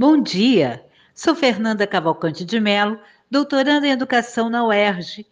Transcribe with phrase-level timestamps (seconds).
[0.00, 0.80] Bom dia,
[1.12, 5.26] sou Fernanda Cavalcante de Mello, doutoranda em Educação na UERJ.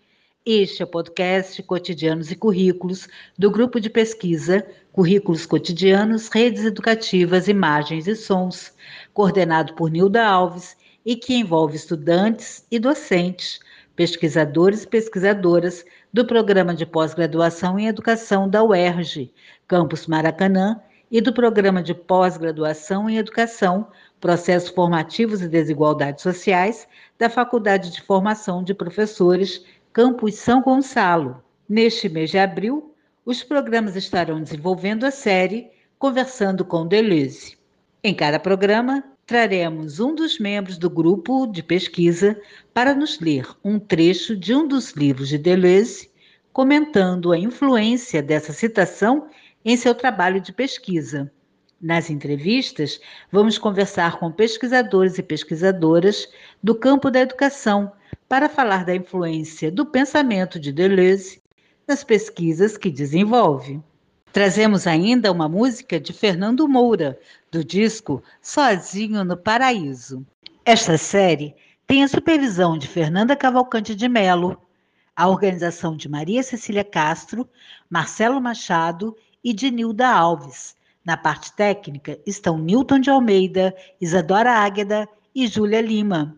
[0.45, 3.07] Este é o podcast Cotidianos e Currículos
[3.39, 8.75] do grupo de pesquisa Currículos Cotidianos, Redes Educativas, Imagens e Sons,
[9.15, 13.61] coordenado por Nilda Alves e que envolve estudantes e docentes,
[13.95, 19.33] pesquisadores e pesquisadoras do Programa de Pós-Graduação em Educação da UERJ,
[19.69, 23.89] Campus Maracanã, e do Programa de Pós-Graduação em Educação,
[24.21, 26.89] Processos Formativos e Desigualdades Sociais,
[27.19, 31.43] da Faculdade de Formação de Professores, Campus São Gonçalo.
[31.69, 37.57] Neste mês de abril, os programas estarão desenvolvendo a série Conversando com Deleuze.
[38.03, 42.41] Em cada programa, traremos um dos membros do grupo de pesquisa
[42.73, 46.11] para nos ler um trecho de um dos livros de Deleuze,
[46.53, 49.29] comentando a influência dessa citação
[49.67, 51.29] em seu trabalho de pesquisa.
[51.83, 53.01] Nas entrevistas,
[53.33, 56.29] vamos conversar com pesquisadores e pesquisadoras
[56.63, 57.93] do campo da educação
[58.29, 61.43] para falar da influência do pensamento de Deleuze
[61.87, 63.83] nas pesquisas que desenvolve.
[64.33, 67.19] Trazemos ainda uma música de Fernando Moura,
[67.51, 70.25] do disco Sozinho no Paraíso.
[70.65, 71.57] Esta série
[71.89, 74.63] tem a supervisão de Fernanda Cavalcante de Melo,
[75.17, 77.49] a organização de Maria Cecília Castro,
[77.91, 80.75] Marcelo Machado e de Nilda Alves.
[81.05, 86.37] Na parte técnica estão Newton de Almeida, Isadora Águeda e Júlia Lima.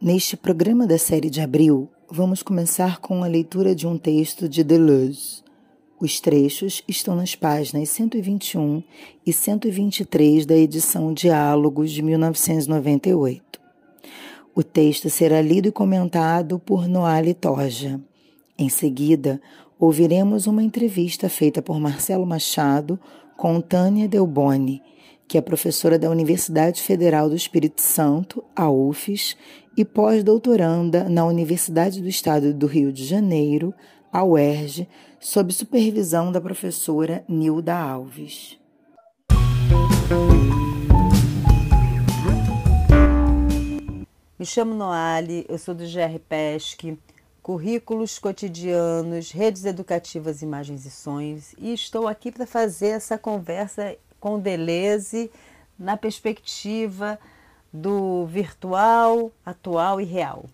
[0.00, 4.64] Neste programa da série de abril, vamos começar com a leitura de um texto de
[4.64, 5.44] Deleuze.
[6.00, 8.82] Os trechos estão nas páginas 121
[9.26, 13.50] e 123 da edição Diálogos de 1998.
[14.60, 17.98] O texto será lido e comentado por Noali Torja.
[18.58, 19.40] Em seguida,
[19.78, 23.00] ouviremos uma entrevista feita por Marcelo Machado
[23.38, 24.82] com Tânia Delboni,
[25.26, 29.34] que é professora da Universidade Federal do Espírito Santo, a UFES,
[29.78, 33.72] e pós-doutoranda na Universidade do Estado do Rio de Janeiro,
[34.12, 34.86] a UERJ,
[35.18, 38.58] sob supervisão da professora Nilda Alves.
[44.40, 46.98] Me chamo Noali, eu sou do GR Pesque,
[47.42, 54.40] Currículos Cotidianos, Redes Educativas, Imagens e Sonhos, e estou aqui para fazer essa conversa com
[54.40, 55.30] Deleuze
[55.78, 57.20] na perspectiva
[57.70, 60.46] do virtual, atual e real.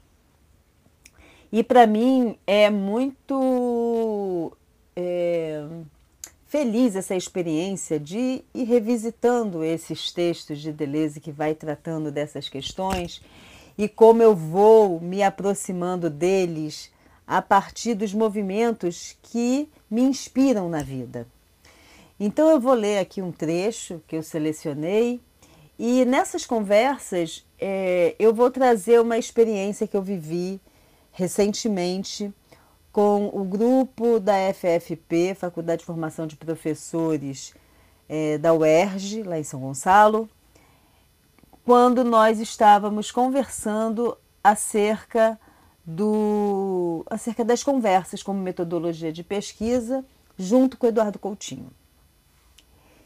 [1.53, 4.53] E para mim é muito
[4.97, 5.65] é,
[6.45, 13.23] feliz essa experiência de ir revisitando esses textos de Deleuze que vai tratando dessas questões
[13.77, 16.91] e como eu vou me aproximando deles
[17.27, 21.27] a partir dos movimentos que me inspiram na vida.
[22.19, 25.21] Então eu vou ler aqui um trecho que eu selecionei
[25.79, 30.61] e nessas conversas é, eu vou trazer uma experiência que eu vivi
[31.13, 32.33] recentemente
[32.93, 37.53] com o grupo da FFP, Faculdade de Formação de Professores
[38.09, 40.29] é, da UERJ, lá em São Gonçalo,
[41.67, 45.37] quando nós estávamos conversando acerca
[45.85, 50.05] do acerca das conversas como metodologia de pesquisa
[50.39, 51.73] junto com Eduardo Coutinho.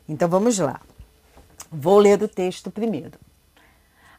[0.06, 0.78] Então vamos lá.
[1.72, 3.18] Vou ler o texto primeiro.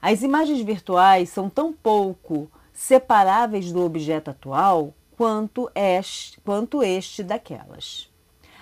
[0.01, 8.09] As imagens virtuais são tão pouco separáveis do objeto atual quanto este, quanto este daquelas.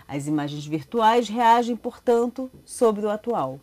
[0.05, 3.61] As imagens virtuais reagem, portanto, sobre o atual.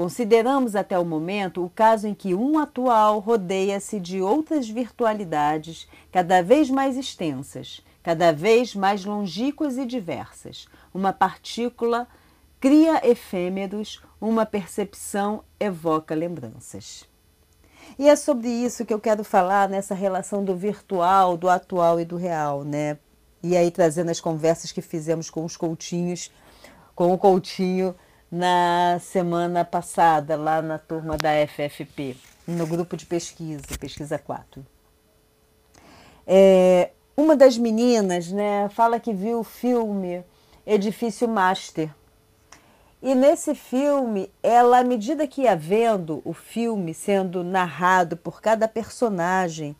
[0.00, 6.42] Consideramos até o momento o caso em que um atual rodeia-se de outras virtualidades cada
[6.42, 10.66] vez mais extensas, cada vez mais longínquas e diversas.
[10.94, 12.08] Uma partícula
[12.58, 17.06] cria efêmeros, uma percepção evoca lembranças.
[17.98, 22.06] E é sobre isso que eu quero falar nessa relação do virtual, do atual e
[22.06, 22.96] do real, né?
[23.42, 26.32] E aí trazendo as conversas que fizemos com os coutinhos,
[26.94, 27.94] com o coutinho
[28.30, 32.16] na semana passada, lá na turma da FFP,
[32.46, 34.64] no grupo de pesquisa, pesquisa 4.
[36.26, 40.22] É, uma das meninas né, fala que viu o filme
[40.64, 41.90] Edifício Master.
[43.02, 48.68] E nesse filme, ela, à medida que ia vendo o filme sendo narrado por cada
[48.68, 49.74] personagem,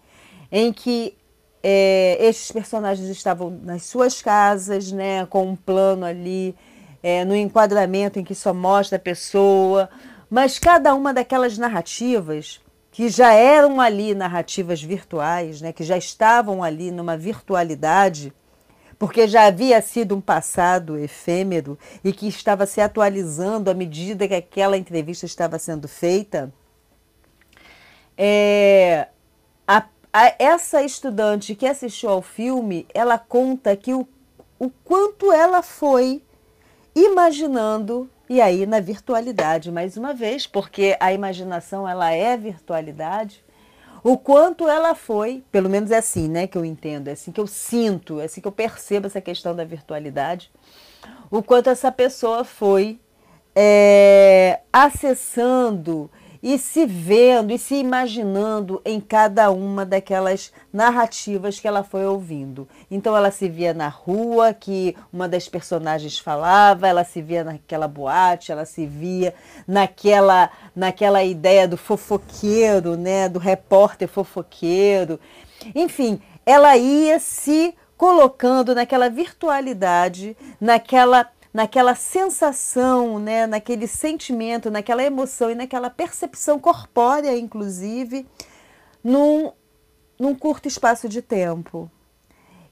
[0.51, 1.17] em que
[1.63, 6.57] é, estes personagens estavam nas suas casas, né, com um plano ali
[7.03, 9.89] é, no enquadramento em que só mostra a pessoa,
[10.29, 12.61] mas cada uma daquelas narrativas
[12.93, 18.33] que já eram ali narrativas virtuais, né, que já estavam ali numa virtualidade,
[18.99, 24.35] porque já havia sido um passado efêmero e que estava se atualizando à medida que
[24.35, 26.53] aquela entrevista estava sendo feita,
[28.19, 29.09] é,
[29.67, 34.07] a, a, essa estudante que assistiu ao filme, ela conta que o,
[34.59, 36.23] o quanto ela foi
[36.95, 43.45] imaginando e aí na virtualidade mais uma vez, porque a imaginação ela é virtualidade,
[44.03, 47.41] o quanto ela foi, pelo menos é assim, né, que eu entendo, é assim que
[47.41, 50.51] eu sinto, é assim que eu percebo essa questão da virtualidade,
[51.31, 52.99] o quanto essa pessoa foi
[53.55, 56.11] é, acessando
[56.43, 62.67] e se vendo e se imaginando em cada uma daquelas narrativas que ela foi ouvindo.
[62.91, 67.87] Então ela se via na rua, que uma das personagens falava, ela se via naquela
[67.87, 69.35] boate, ela se via
[69.67, 75.21] naquela naquela ideia do fofoqueiro, né, do repórter fofoqueiro.
[75.75, 85.51] Enfim, ela ia se colocando naquela virtualidade, naquela naquela sensação, né, naquele sentimento, naquela emoção
[85.51, 88.27] e naquela percepção corpórea, inclusive,
[89.03, 89.53] num,
[90.19, 91.91] num curto espaço de tempo.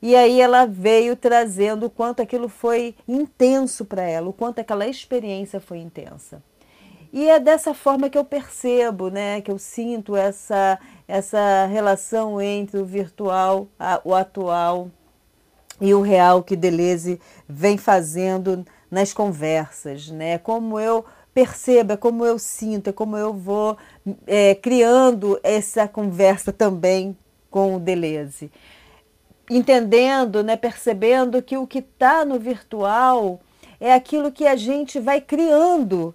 [0.01, 4.87] E aí ela veio trazendo o quanto aquilo foi intenso para ela, o quanto aquela
[4.87, 6.41] experiência foi intensa.
[7.13, 10.79] E é dessa forma que eu percebo, né, que eu sinto essa,
[11.09, 14.91] essa relação entre o virtual, a, o atual
[15.81, 20.39] e o real que Deleuze vem fazendo nas conversas, né?
[20.39, 23.77] Como eu percebo, é como eu sinto, é como eu vou
[24.27, 27.17] é, criando essa conversa também
[27.51, 28.51] com o Deleuze.
[29.51, 33.41] Entendendo, né, percebendo que o que está no virtual
[33.81, 36.15] é aquilo que a gente vai criando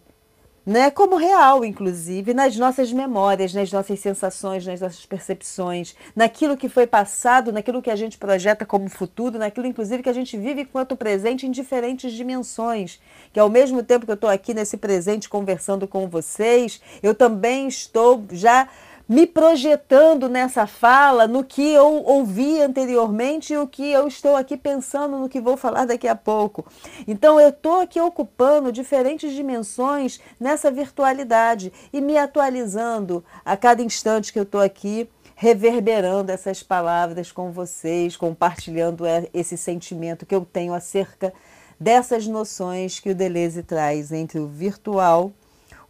[0.66, 6.70] né, como real, inclusive, nas nossas memórias, nas nossas sensações, nas nossas percepções, naquilo que
[6.70, 10.62] foi passado, naquilo que a gente projeta como futuro, naquilo, inclusive, que a gente vive
[10.62, 13.00] enquanto presente em diferentes dimensões.
[13.34, 17.68] Que ao mesmo tempo que eu estou aqui nesse presente conversando com vocês, eu também
[17.68, 18.70] estou já
[19.14, 24.58] me projetando nessa fala, no que eu ouvi anteriormente e o que eu estou aqui
[24.58, 26.66] pensando no que vou falar daqui a pouco.
[27.08, 34.34] Então eu estou aqui ocupando diferentes dimensões nessa virtualidade e me atualizando a cada instante
[34.34, 40.74] que eu estou aqui reverberando essas palavras com vocês, compartilhando esse sentimento que eu tenho
[40.74, 41.32] acerca
[41.80, 45.32] dessas noções que o Deleuze traz entre o virtual,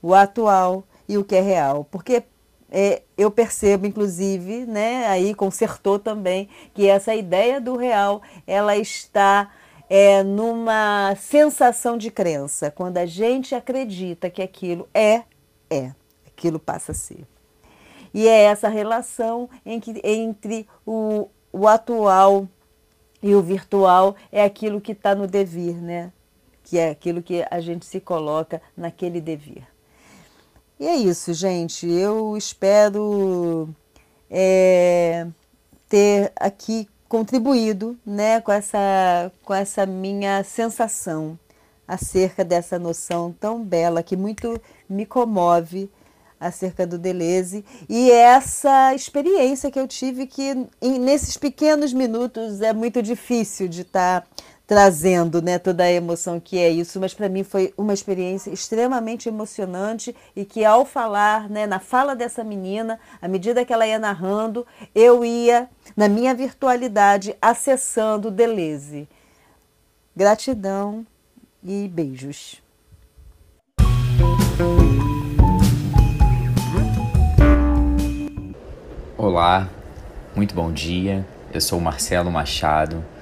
[0.01, 1.87] o atual e o que é real.
[1.89, 2.23] Porque
[2.75, 9.51] é, eu percebo, inclusive, né, aí consertou também, que essa ideia do real, ela está
[9.87, 12.71] é, numa sensação de crença.
[12.71, 15.21] Quando a gente acredita que aquilo é,
[15.69, 15.91] é,
[16.25, 17.27] aquilo passa a ser.
[18.11, 22.47] E é essa relação em que, entre o, o atual
[23.21, 26.11] e o virtual é aquilo que está no devir, né?
[26.63, 29.72] Que é aquilo que a gente se coloca naquele devir.
[30.83, 31.89] E é isso, gente.
[31.89, 33.69] Eu espero
[34.29, 35.25] é,
[35.87, 41.39] ter aqui contribuído né, com, essa, com essa minha sensação
[41.87, 45.89] acerca dessa noção tão bela que muito me comove
[46.37, 52.73] acerca do Deleuze e essa experiência que eu tive que em, nesses pequenos minutos é
[52.73, 54.27] muito difícil de estar tá
[54.73, 59.29] trazendo né, toda a emoção que é isso, mas para mim foi uma experiência extremamente
[59.29, 63.99] emocionante e que ao falar, né, na fala dessa menina, à medida que ela ia
[63.99, 64.65] narrando,
[64.95, 69.07] eu ia, na minha virtualidade, acessando Deleuze.
[70.15, 71.05] Gratidão
[71.63, 72.59] e beijos.
[79.15, 79.69] Olá,
[80.35, 81.23] muito bom dia.
[81.53, 83.12] Eu sou Marcelo Machado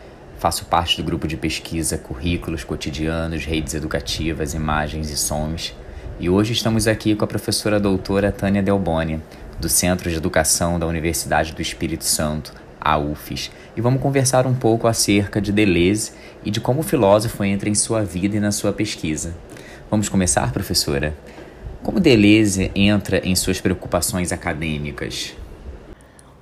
[0.42, 5.76] Faço parte do grupo de pesquisa Currículos Cotidianos, Redes Educativas, Imagens e Sons.
[6.20, 9.22] E hoje estamos aqui com a professora doutora Tânia Delboni,
[9.60, 14.56] do Centro de Educação da Universidade do Espírito Santo, a UFES, e vamos conversar um
[14.56, 18.52] pouco acerca de Deleuze e de como o filósofo entra em sua vida e na
[18.52, 19.36] sua pesquisa.
[19.92, 21.16] Vamos começar, professora?
[21.84, 25.36] Como Deleuze entra em suas preocupações acadêmicas?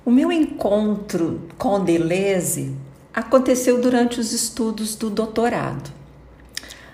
[0.06, 2.74] O meu encontro com Deleuze
[3.14, 5.90] aconteceu durante os estudos do doutorado.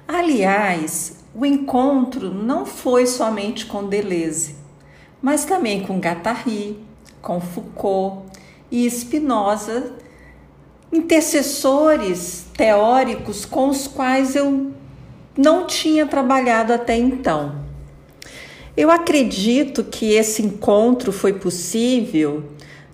[0.08, 4.54] Aliás, o encontro não foi somente com Deleuze,
[5.20, 6.78] mas também com Guattari,
[7.20, 8.30] com Foucault
[8.70, 9.92] e Spinoza,
[10.92, 14.72] intercessores teóricos com os quais eu
[15.36, 17.66] não tinha trabalhado até então.
[18.76, 22.44] Eu acredito que esse encontro foi possível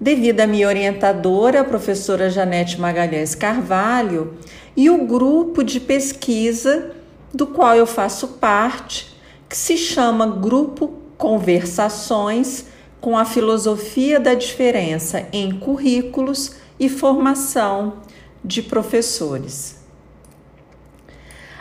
[0.02, 4.35] devido à minha orientadora, a professora Janete Magalhães Carvalho,
[4.76, 6.90] e o grupo de pesquisa
[7.32, 9.16] do qual eu faço parte,
[9.49, 12.66] que se chama Grupo Conversações
[13.00, 17.99] com a Filosofia da Diferença em Currículos e Formação
[18.44, 19.76] de Professores.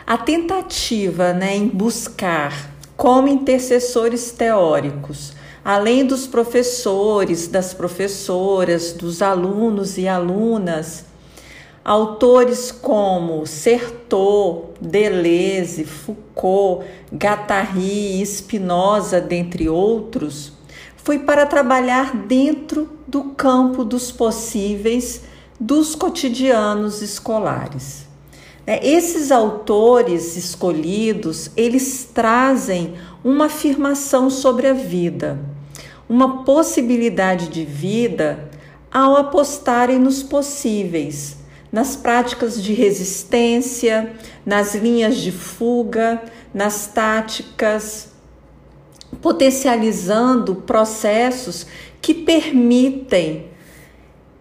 [0.04, 5.32] A tentativa né, em buscar, como intercessores teóricos,
[5.64, 11.04] além dos professores, das professoras, dos alunos e alunas,
[11.84, 20.52] autores como Sertot, Deleuze, Foucault, Guattari, Spinoza, dentre outros,
[20.96, 25.22] foi para trabalhar dentro do campo dos possíveis
[25.58, 28.06] dos cotidianos escolares.
[28.66, 35.38] Né, esses autores escolhidos, eles trazem uma afirmação sobre a vida,
[36.12, 38.50] uma possibilidade de vida
[38.92, 41.38] ao apostarem nos possíveis,
[41.72, 44.12] nas práticas de resistência,
[44.44, 48.12] nas linhas de fuga, nas táticas,
[49.22, 51.66] potencializando processos
[52.02, 53.46] que permitem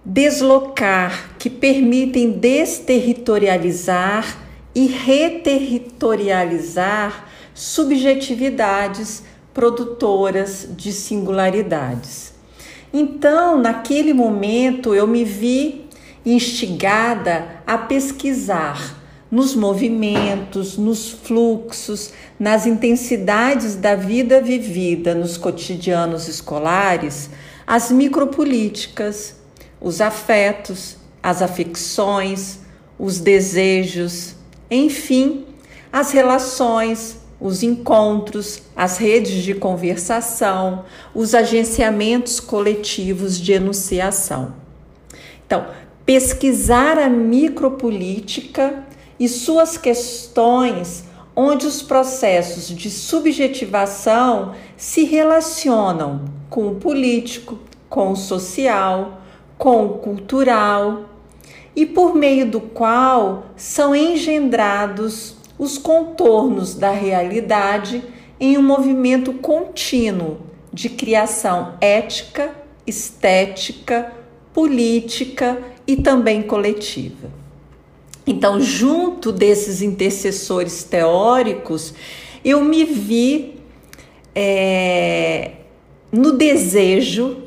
[0.03, 4.39] deslocar, que permitem desterritorializar
[4.75, 12.33] e reterritorializar subjetividades produtoras de singularidades.
[12.93, 15.85] Então, naquele momento, eu me vi
[16.25, 18.99] instigada a pesquisar
[19.31, 27.29] nos movimentos, nos fluxos, nas intensidades da vida vivida nos cotidianos escolares,
[27.65, 29.37] as micropolíticas,
[29.79, 32.59] os afetos, as afecções,
[32.99, 34.35] os desejos,
[34.69, 35.45] enfim,
[35.93, 44.53] as relações, os encontros, as redes de conversação, os agenciamentos coletivos de enunciação.
[45.45, 45.65] Então,
[46.05, 48.83] pesquisar a micropolítica
[49.19, 51.03] e suas questões,
[51.35, 57.57] onde os processos de subjetivação se relacionam com o político,
[57.89, 59.21] com o social,
[59.57, 61.05] com o cultural,
[61.75, 68.03] e por meio do qual são engendrados os contornos da realidade
[68.39, 70.39] em um movimento contínuo
[70.73, 72.55] de criação ética,
[72.87, 74.11] estética,
[74.51, 77.29] política e também coletiva.
[78.25, 81.93] Então, junto desses intercessores teóricos,
[82.43, 83.59] eu me vi
[84.33, 85.51] é,
[86.11, 87.43] no desejo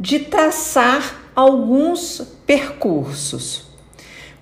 [0.00, 3.66] de traçar alguns percursos,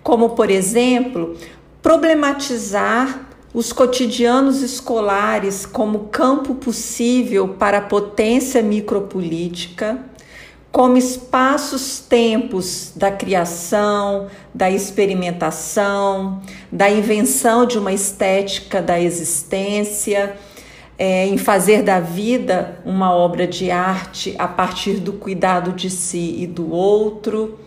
[0.04, 1.36] como, por exemplo,
[1.82, 9.98] problematizar os cotidianos escolares como campo possível para a potência micropolítica
[10.72, 16.40] como espaços-tempos da criação, da experimentação,
[16.72, 20.34] da invenção de uma estética da existência,
[20.98, 26.36] é, em fazer da vida uma obra de arte a partir do cuidado de si
[26.38, 27.58] e do outro.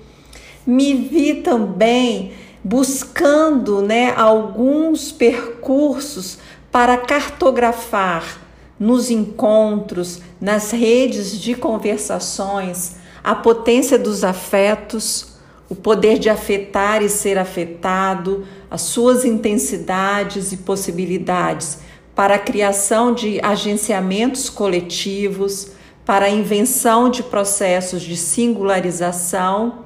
[0.66, 2.32] Me vi também
[2.66, 6.40] buscando né, alguns percursos
[6.72, 8.42] para cartografar
[8.80, 15.36] nos encontros, nas redes de conversações, a potência dos afetos,
[15.70, 21.82] o poder de afetar e ser afetado, as suas intensidades e possibilidades
[22.16, 25.72] para a criação de agenciamentos coletivos,
[26.04, 29.86] para a invenção de processos de singularização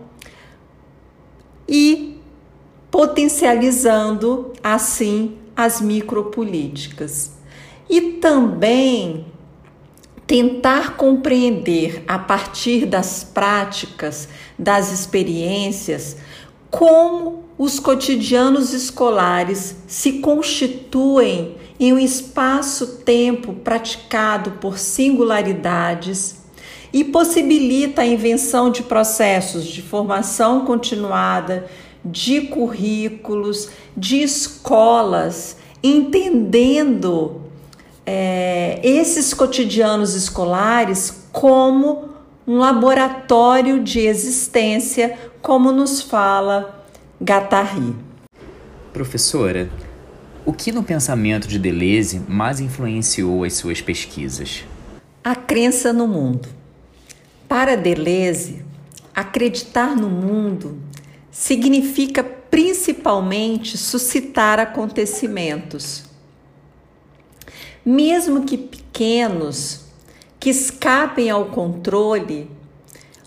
[1.68, 2.09] e
[2.91, 7.31] potencializando assim as micropolíticas.
[7.89, 9.25] E também
[10.25, 16.17] tentar compreender a partir das práticas, das experiências,
[16.69, 26.38] como os cotidianos escolares se constituem em um espaço-tempo praticado por singularidades
[26.93, 31.67] e possibilita a invenção de processos de formação continuada,
[32.03, 37.41] de currículos, de escolas, entendendo
[38.06, 42.10] é, esses cotidianos escolares como
[42.48, 46.84] um laboratório de existência, como nos fala
[47.22, 47.96] Guattari.
[48.91, 49.70] Professora,
[50.46, 54.65] o que no pensamento de Deleuze mais influenciou as suas pesquisas?
[55.24, 56.50] A crença no mundo.
[57.48, 58.65] Para Deleuze,
[59.13, 60.79] acreditar no mundo
[61.32, 66.10] significa principalmente suscitar acontecimentos
[67.90, 69.82] mesmo que pequenos,
[70.40, 72.50] que escapem ao controle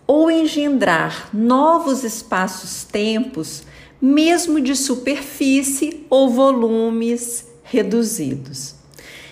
[0.06, 3.64] ou engendrar novos espaços-tempos,
[4.00, 8.74] mesmo de superfície ou volumes reduzidos.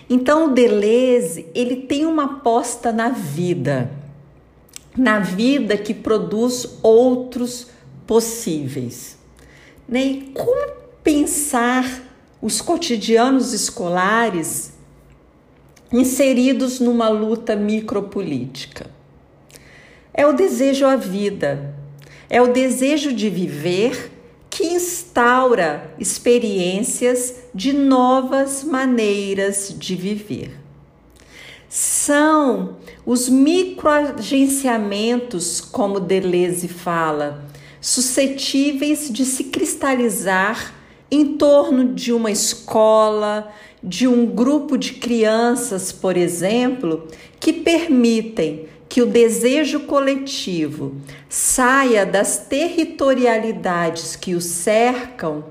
[0.09, 3.91] Então, o Deleuze, ele tem uma aposta na vida,
[4.97, 7.69] na vida que produz outros
[8.11, 9.17] possíveis.
[9.89, 10.25] Né?
[10.35, 12.03] Como pensar
[12.43, 14.73] os cotidianos escolares
[15.93, 18.91] inseridos numa luta micropolítica.
[20.13, 21.73] É o desejo à vida,
[22.29, 24.11] é o desejo de viver
[24.51, 30.59] que instaura experiências de novas maneiras de viver.
[31.69, 32.77] São
[33.07, 37.49] os microagenciamentos, como Deleuze fala,
[37.81, 40.75] suscetíveis de se cristalizar
[41.11, 47.09] em torno de uma escola, de um grupo de crianças, por exemplo,
[47.41, 50.97] que permitem que o desejo coletivo
[51.29, 55.45] saia das territorialidades que o cercam,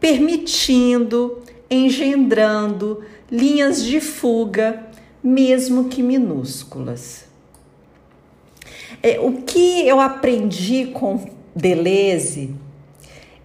[0.00, 4.86] permitindo, engendrando linhas de fuga,
[5.22, 7.26] mesmo que minúsculas.
[9.02, 12.54] É, o que eu aprendi com Deleuze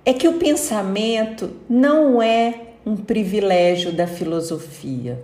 [0.06, 5.24] é que o pensamento não é um privilégio da filosofia.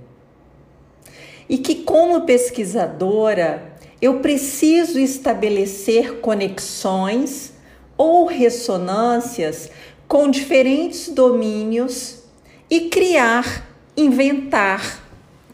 [1.47, 7.53] E que, como pesquisadora, eu preciso estabelecer conexões
[7.95, 9.69] ou ressonâncias
[10.07, 12.23] com diferentes domínios
[12.71, 15.03] e criar, inventar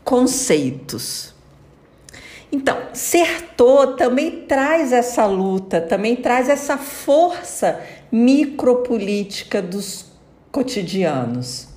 [0.06, 1.35] conceitos.
[2.56, 10.06] Então, Sertô também traz essa luta, também traz essa força micropolítica dos
[10.54, 11.68] cotidianos.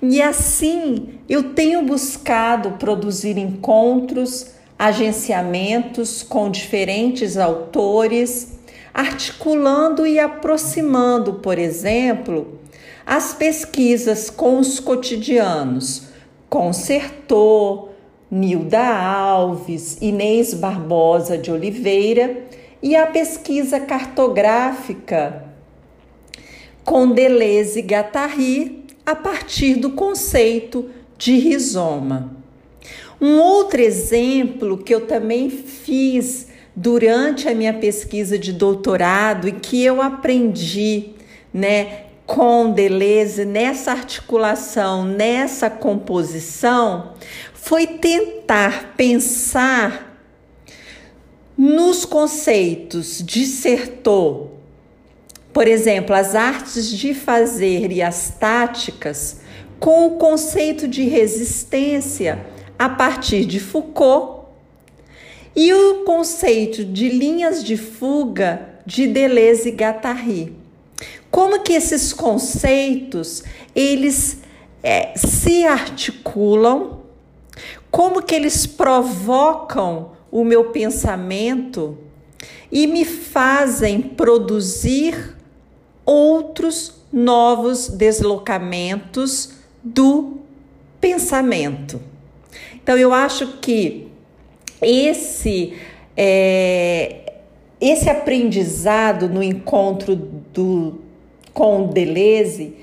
[0.00, 4.46] E assim eu tenho buscado produzir encontros,
[4.78, 8.58] agenciamentos com diferentes autores,
[8.94, 12.60] articulando e aproximando, por exemplo,
[13.04, 16.04] as pesquisas com os cotidianos,
[16.48, 17.93] Concertor,
[18.34, 22.42] Nilda Alves, Inês Barbosa de Oliveira
[22.82, 25.44] e a pesquisa cartográfica
[26.84, 32.36] com Deleuze Gattari a partir do conceito de rizoma.
[33.20, 39.84] Um outro exemplo que eu também fiz durante a minha pesquisa de doutorado e que
[39.84, 41.10] eu aprendi,
[41.52, 47.12] né, com Deleuze nessa articulação, nessa composição,
[47.64, 50.20] foi tentar pensar
[51.56, 53.46] nos conceitos de
[55.50, 59.40] por exemplo, as artes de fazer e as táticas
[59.80, 62.44] com o conceito de resistência
[62.78, 64.46] a partir de Foucault
[65.56, 70.56] e o conceito de linhas de fuga de Deleuze e Guattari.
[71.30, 73.42] Como que esses conceitos
[73.74, 74.38] eles
[74.82, 77.03] é, se articulam,
[77.94, 81.96] como que eles provocam o meu pensamento
[82.72, 85.36] e me fazem produzir
[86.04, 90.38] outros novos deslocamentos do
[91.00, 92.02] pensamento.
[92.74, 94.08] Então, eu acho que
[94.82, 95.74] esse,
[96.16, 97.34] é,
[97.80, 100.98] esse aprendizado no encontro do,
[101.52, 102.74] com Deleuze,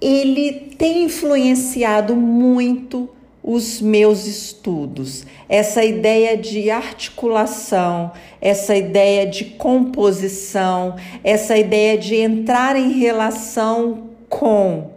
[0.00, 3.08] ele tem influenciado muito
[3.46, 5.26] os meus estudos.
[5.46, 14.90] Essa ideia de articulação, essa ideia de composição, essa ideia de entrar em relação com,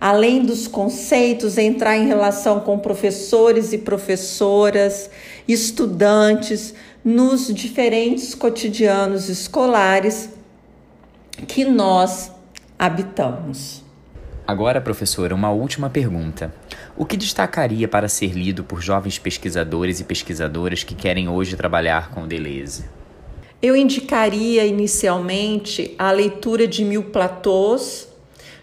[0.00, 5.08] além dos conceitos, entrar em relação com professores e professoras,
[5.46, 10.28] estudantes, nos diferentes cotidianos escolares
[11.46, 12.32] que nós
[12.76, 13.89] habitamos.
[14.50, 16.52] Agora, professora, uma última pergunta.
[16.96, 22.10] O que destacaria para ser lido por jovens pesquisadores e pesquisadoras que querem hoje trabalhar
[22.10, 22.84] com Deleuze?
[23.62, 28.08] Eu indicaria inicialmente a leitura de Mil Platôs,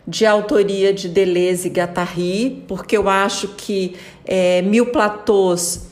[0.06, 3.96] de autoria de Deleuze e Guattari, porque eu acho que
[4.26, 5.88] é, Mil Platôs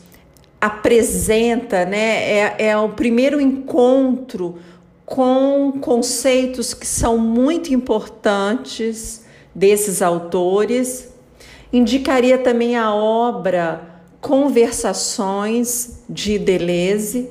[0.60, 4.58] apresenta, né, é, é o primeiro encontro
[5.05, 9.23] com conceitos que são muito importantes
[9.55, 11.09] desses autores.
[11.71, 17.29] Indicaria também a obra Conversações de Deleuze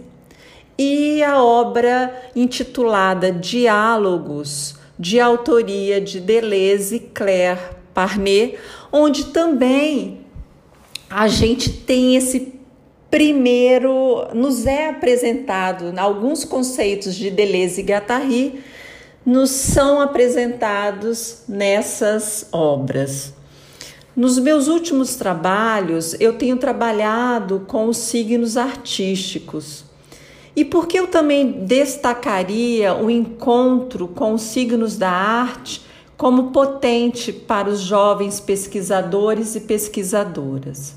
[0.79, 7.61] e a obra intitulada Diálogos, de autoria de Deleuze e Claire
[7.93, 8.57] Parnet,
[8.93, 10.21] onde também
[11.11, 12.55] a gente tem esse
[13.11, 18.65] primeiro nos é apresentado alguns conceitos de Deleuze e Guattari
[19.25, 23.33] nos são apresentados nessas obras.
[24.15, 29.85] Nos meus últimos trabalhos, eu tenho trabalhado com os signos artísticos.
[30.55, 35.83] E porque eu também destacaria o encontro com os signos da arte
[36.17, 40.95] como potente para os jovens pesquisadores e pesquisadoras.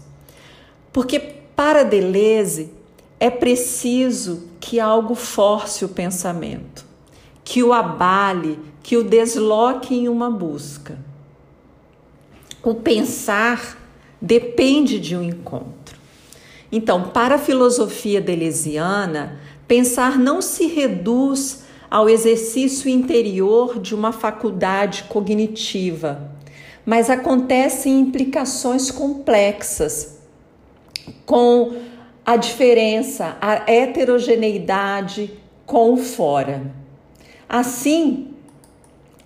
[0.94, 2.72] Porque para Deleuze
[3.20, 6.86] é preciso que algo force o pensamento,
[7.48, 11.00] que o abale, que o desloque em uma busca.
[12.62, 13.78] O pensar
[14.22, 15.98] depende de um encontro.
[16.70, 25.06] Então, para a filosofia deleuziana, pensar não se reduz ao exercício interior de uma faculdade
[25.06, 26.30] cognitiva,
[26.86, 30.20] mas acontece em implicações complexas,
[31.26, 31.78] com
[32.26, 35.32] a diferença, a heterogeneidade
[35.66, 36.77] com o fora.
[37.50, 38.34] Assim,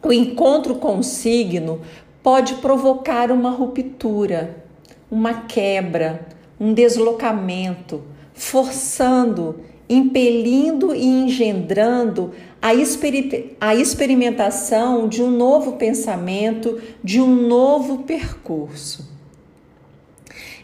[0.03, 1.81] o encontro com o signo
[2.21, 4.63] pode provocar uma ruptura,
[5.10, 6.27] uma quebra,
[6.60, 8.03] um deslocamento,
[8.34, 12.31] forçando, impelindo e engendrando
[12.62, 19.10] a, exper a experimentação de um novo pensamento, de um novo percurso.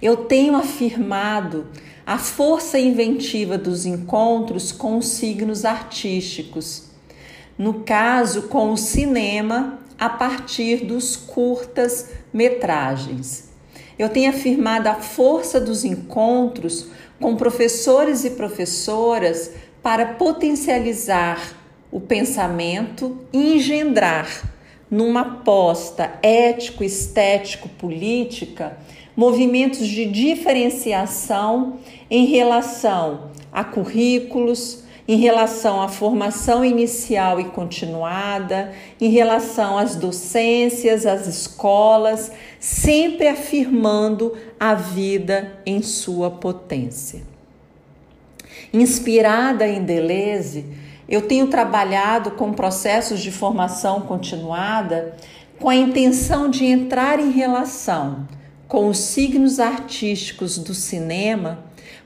[0.01, 1.67] Eu tenho afirmado
[2.05, 6.86] a força inventiva dos encontros com os signos artísticos,
[7.57, 13.49] no caso, com o cinema, a partir dos curtas metragens.
[13.97, 16.87] Eu tenho afirmado a força dos encontros
[17.19, 21.57] com professores e professoras para potencializar
[21.91, 24.29] o pensamento e engendrar
[24.89, 28.77] numa aposta ético-estético-política
[29.15, 39.09] movimentos de diferenciação em relação a currículos, em relação à formação inicial e continuada, em
[39.09, 47.21] relação às docências, às escolas, sempre afirmando a vida em sua potência.
[48.73, 50.65] Inspirada em Deleuze,
[51.07, 55.15] eu tenho trabalhado com processos de formação continuada
[55.57, 58.27] com a intenção de entrar em relação
[58.67, 61.63] com os signos artísticos do cinema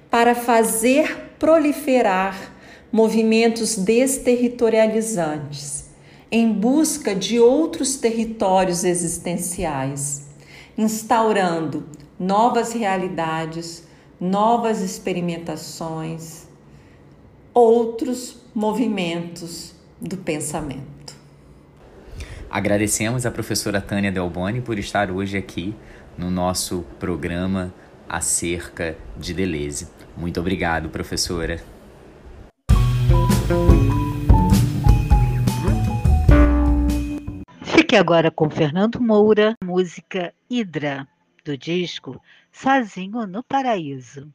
[0.10, 2.52] para fazer proliferar
[2.92, 5.90] movimentos desterritorializantes
[6.32, 10.28] em busca de outros territórios existenciais,
[10.78, 11.88] instaurando
[12.20, 13.88] novas realidades,
[14.20, 16.46] novas experimentações,
[17.54, 21.16] outros movimentos do pensamento.
[22.50, 25.74] Agradecemos a professora Tânia Delboni por estar hoje aqui
[26.18, 27.74] no nosso programa
[28.08, 29.88] acerca de Deleuze.
[30.18, 31.71] Muito obrigado, professora.
[37.92, 41.06] Fique agora com Fernando Moura, música Hidra,
[41.44, 44.34] do disco Sozinho no Paraíso.